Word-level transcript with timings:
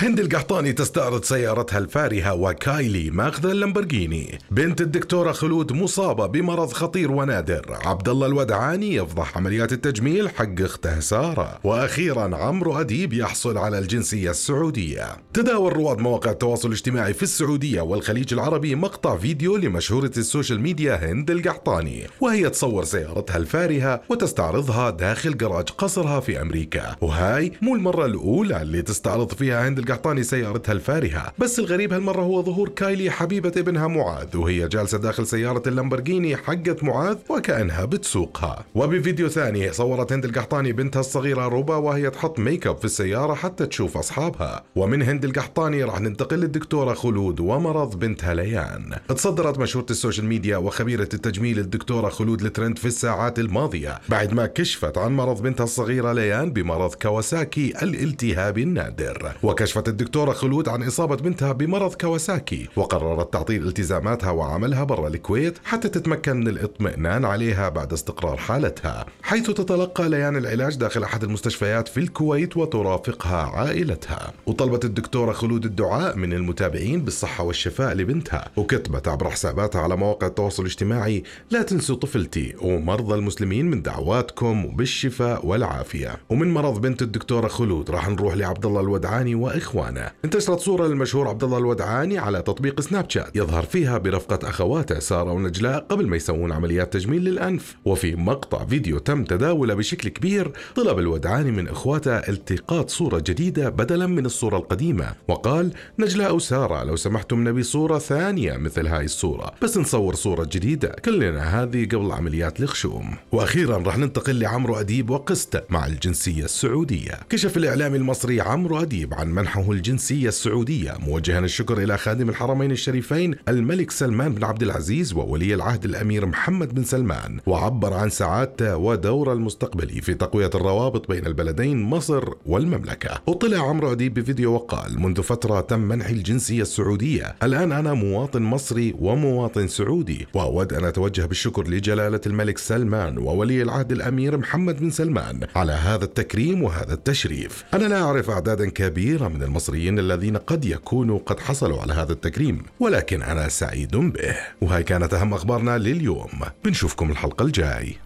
هند 0.00 0.20
القحطاني 0.20 0.72
تستعرض 0.72 1.24
سيارتها 1.24 1.78
الفارهة 1.78 2.34
وكايلي 2.34 3.10
ماخذة 3.10 3.52
اللامبرجيني 3.52 4.38
بنت 4.50 4.80
الدكتورة 4.80 5.32
خلود 5.32 5.72
مصابة 5.72 6.26
بمرض 6.26 6.72
خطير 6.72 7.12
ونادر. 7.12 7.78
عبد 7.84 8.08
الله 8.08 8.26
الودعاني 8.26 8.94
يفضح 8.94 9.36
عمليات 9.36 9.72
التجميل 9.72 10.28
حق 10.28 10.60
أخته 10.60 11.00
سارة. 11.00 11.58
وأخيرا 11.64 12.36
عمرو 12.36 12.80
أديب 12.80 13.12
يحصل 13.12 13.58
على 13.58 13.78
الجنسية 13.78 14.30
السعودية. 14.30 15.06
تداول 15.34 15.72
رواد 15.72 15.98
مواقع 15.98 16.30
التواصل 16.30 16.68
الاجتماعي 16.68 17.14
في 17.14 17.22
السعودية 17.22 17.80
والخليج 17.80 18.32
العربي 18.32 18.74
مقطع 18.74 19.16
فيديو 19.16 19.56
لمشهورة 19.56 20.12
ال 20.16 20.22
social 20.22 20.60
media 20.60 21.12
هند 21.12 21.30
القحطاني. 21.30 22.06
وهي 22.20 22.50
تصور 22.50 22.84
سيارتها 22.84 23.36
الفارهة 23.36 24.02
وتستعرضها 24.08 24.90
داخل 24.90 25.36
جراج 25.36 25.68
قصرها 25.70 26.20
في 26.20 26.40
أمريكا. 26.40 26.96
وهاي 27.00 27.52
مو 27.62 27.74
المرة 27.74 28.06
الأولى 28.06 28.62
اللي 28.62 28.82
تستعرض 28.82 29.32
فيها 29.32 29.68
هند 29.68 29.87
القحطاني 29.88 30.22
سيارتها 30.22 30.72
الفارهة. 30.72 31.32
بس 31.38 31.58
الغريب 31.58 31.92
هالمرة 31.92 32.22
هو 32.22 32.42
ظهور 32.42 32.68
كايلي 32.68 33.10
حبيبة 33.10 33.52
ابنها 33.56 33.86
معاذ 33.86 34.36
وهي 34.36 34.68
جالسة 34.68 34.98
داخل 34.98 35.26
سيارة 35.26 35.62
اللامبرجيني 35.66 36.36
حقت 36.36 36.84
معاذ 36.84 37.16
وكأنها 37.30 37.84
بتسوقها. 37.84 38.64
وبفيديو 38.74 39.28
ثاني 39.28 39.72
صورت 39.72 40.12
هند 40.12 40.24
القحطاني 40.24 40.72
بنتها 40.72 41.00
الصغيرة 41.00 41.48
روبا 41.48 41.76
وهي 41.76 42.10
تحط 42.10 42.38
make 42.38 42.66
up 42.66 42.78
في 42.78 42.84
السيارة 42.84 43.34
حتى 43.34 43.66
تشوف 43.66 43.96
أصحابها. 43.96 44.64
ومن 44.76 45.02
هند 45.02 45.24
القحطاني 45.24 45.84
راح 45.84 46.00
ننتقل 46.00 46.36
للدكتورة 46.36 46.94
خلود 46.94 47.40
ومرض 47.40 47.98
بنتها 47.98 48.34
ليان. 48.34 48.94
تصدرت 49.08 49.58
مشهورة 49.58 49.86
ال 49.90 49.95
social 49.95 50.26
media 50.26 50.56
وخبيرة 50.56 51.08
التجميل 51.14 51.58
الدكتورة 51.58 52.08
خلود 52.08 52.42
الترند 52.42 52.78
في 52.78 52.86
الساعات 52.86 53.38
الماضية. 53.38 53.98
بعد 54.08 54.34
ما 54.34 54.46
كشفت 54.46 54.98
عن 54.98 55.16
مرض 55.16 55.42
بنتها 55.42 55.64
الصغيرة 55.64 56.12
ليان 56.12 56.52
بمرض 56.52 56.94
كواساكي 56.94 57.72
الالتهاب 57.82 58.58
النادر. 58.58 59.32
وكشفت 59.42 59.77
كشفت 59.78 59.88
الدكتورة 59.88 60.32
خلود 60.32 60.68
عن 60.68 60.82
إصابة 60.82 61.16
بنتها 61.16 61.52
بمرض 61.52 61.94
كواساكي 61.94 62.68
وقررت 62.76 63.32
تعطيل 63.32 63.66
التزاماتها 63.66 64.30
وعملها 64.30 64.84
برا 64.84 65.08
الكويت 65.08 65.58
حتى 65.64 65.88
تتمكن 65.88 66.36
من 66.36 66.48
الاطمئنان 66.48 67.24
عليها 67.24 67.68
بعد 67.68 67.92
استقرار 67.92 68.36
حالتها 68.36 69.06
حيث 69.22 69.50
تتلقى 69.50 70.08
ليان 70.08 70.36
العلاج 70.36 70.76
داخل 70.76 71.02
أحد 71.02 71.24
المستشفيات 71.24 71.88
في 71.88 72.00
الكويت 72.00 72.56
وترافقها 72.56 73.42
عائلتها. 73.42 74.32
وطلبت 74.46 74.84
الدكتورة 74.84 75.32
خلود 75.32 75.64
الدعاء 75.64 76.16
من 76.16 76.32
المتابعين 76.32 77.04
بالصحة 77.04 77.44
والشفاء 77.44 77.94
لبنتها 77.94 78.50
وكتبت 78.56 79.08
عبر 79.08 79.30
حساباتها 79.30 79.80
على 79.80 79.96
مواقع 79.96 80.26
التواصل 80.26 80.62
الاجتماعي 80.62 81.22
لا 81.50 81.62
تنسوا 81.62 81.96
طفلتي 81.96 82.54
ومرضى 82.60 83.14
المسلمين 83.14 83.70
من 83.70 83.82
دعواتكم 83.82 84.66
بالشفاء 84.66 85.46
والعافية 85.46 86.16
ومن 86.28 86.54
مرض 86.54 86.80
بنت 86.80 87.02
الدكتورة 87.02 87.48
خلود 87.48 87.90
راح 87.90 88.08
نروح 88.08 88.34
لعبد 88.34 88.66
الله 88.66 88.80
الودعاني 88.80 89.34
وإخوانه. 89.34 89.67
إخوانه. 89.68 90.10
انتشرت 90.24 90.60
صورة 90.60 90.86
للمشهور 90.86 91.28
عبد 91.28 91.44
الله 91.44 91.58
الودعاني 91.58 92.18
على 92.18 92.42
تطبيق 92.42 92.80
سناب 92.80 93.10
شات. 93.10 93.36
يظهر 93.36 93.62
فيها 93.62 93.98
برفقة 93.98 94.48
أخواته 94.48 94.98
سارة 94.98 95.32
ونجلاء 95.32 95.86
قبل 95.88 96.06
ما 96.06 96.16
يسوون 96.16 96.52
عمليات 96.52 96.92
تجميل 96.92 97.24
للأنف. 97.24 97.76
وفي 97.84 98.16
مقطع 98.16 98.64
فيديو 98.64 98.98
تم 98.98 99.24
تداوله 99.24 99.74
بشكل 99.74 100.08
كبير 100.08 100.52
طلب 100.76 100.98
الودعاني 100.98 101.50
من 101.50 101.68
إخواته 101.68 102.16
التقاط 102.16 102.90
صورة 102.90 103.22
جديدة 103.26 103.68
بدلا 103.68 104.06
من 104.06 104.26
الصورة 104.26 104.56
القديمة. 104.56 105.14
وقال 105.28 105.72
نجلاء 105.98 106.34
وسارة 106.34 106.84
لو 106.84 106.96
سمحتم 106.96 107.48
نبي 107.48 107.62
صورة 107.62 107.98
ثانية 107.98 108.56
مثل 108.56 108.86
هاي 108.86 109.04
الصورة. 109.04 109.52
بس 109.62 109.78
نصور 109.78 110.14
صورة 110.14 110.48
جديدة. 110.52 110.88
كلنا 111.04 111.62
هذه 111.62 111.84
قبل 111.84 112.12
عمليات 112.12 112.60
الخشوم. 112.60 113.16
وأخيرا 113.32 113.78
راح 113.78 113.98
ننتقل 113.98 114.38
لعمرو 114.38 114.74
أديب 114.74 115.10
وقصته 115.10 115.60
مع 115.70 115.86
الجنسية 115.86 116.44
السعودية. 116.44 117.20
كشف 117.28 117.56
الإعلامي 117.56 117.96
المصري 117.96 118.40
عمرو 118.40 118.82
أديب 118.82 119.14
عن 119.14 119.30
منحة 119.30 119.57
منحه 119.58 119.72
الجنسية 119.72 120.28
السعودية. 120.28 120.96
موجها 121.00 121.38
الشكر 121.38 121.78
إلى 121.78 121.98
خادم 121.98 122.28
الحرمين 122.28 122.70
الشريفين 122.70 123.34
الملك 123.48 123.90
سلمان 123.90 124.34
بن 124.34 124.44
عبد 124.44 124.62
العزيز 124.62 125.12
وولي 125.12 125.54
العهد 125.54 125.84
الأمير 125.84 126.26
محمد 126.26 126.74
بن 126.74 126.84
سلمان 126.84 127.40
وعبر 127.46 127.94
عن 127.94 128.10
سعادته 128.10 128.76
ودوره 128.76 129.32
المستقبلي 129.32 130.00
في 130.00 130.14
تقوية 130.14 130.50
الروابط 130.54 131.08
بين 131.08 131.26
البلدين 131.26 131.82
مصر 131.82 132.24
والمملكة. 132.46 133.20
وطلع 133.26 133.68
عمرو 133.68 133.92
أديب 133.92 134.14
بفيديو 134.14 134.52
وقال 134.52 135.00
منذ 135.00 135.22
فترة 135.22 135.60
تم 135.60 135.80
منحي 135.80 136.12
الجنسية 136.12 136.62
السعودية 136.62 137.34
الآن 137.42 137.72
أنا 137.72 137.94
مواطن 137.94 138.42
مصري 138.42 138.94
ومواطن 138.98 139.68
سعودي. 139.68 140.26
وأود 140.34 140.72
أن 140.72 140.84
أتوجه 140.84 141.26
بالشكر 141.26 141.68
لجلالة 141.68 142.20
الملك 142.26 142.58
سلمان 142.58 143.18
وولي 143.18 143.62
العهد 143.62 143.92
الأمير 143.92 144.36
محمد 144.36 144.80
بن 144.80 144.90
سلمان 144.90 145.40
على 145.56 145.72
هذا 145.72 146.04
التكريم 146.04 146.62
وهذا 146.62 146.94
التشريف. 146.94 147.64
أنا 147.74 147.84
لا 147.84 148.02
أعرف 148.02 148.30
أعدادا 148.30 148.70
كبيرة 148.70 149.28
من 149.28 149.42
المصريين 149.48 149.98
الذين 149.98 150.36
قد 150.36 150.64
يكونوا 150.64 151.18
قد 151.26 151.40
حصلوا 151.40 151.80
على 151.80 151.92
هذا 151.92 152.12
التكريم 152.12 152.62
ولكن 152.80 153.22
أنا 153.22 153.48
سعيد 153.48 153.96
به. 153.96 154.36
وهاي 154.60 154.82
كانت 154.82 155.14
أهم 155.14 155.34
أخبارنا 155.34 155.78
لليوم. 155.78 156.40
بنشوفكم 156.64 157.10
الحلقة 157.10 157.42
الجاي. 157.42 157.96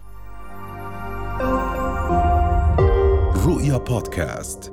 رؤيا 3.45 3.77
بودكاست. 3.77 4.72